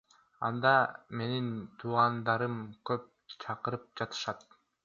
[0.47, 0.71] Анда
[1.19, 1.51] менин
[1.83, 2.57] туугандарым
[2.91, 3.09] көп,
[3.45, 4.47] чакырып жатышат.